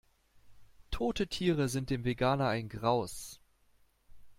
Tote 0.89 1.27
Tiere 1.27 1.69
sind 1.69 1.91
dem 1.91 2.05
Veganer 2.05 2.47
ein 2.47 2.69
Graus. 2.69 3.39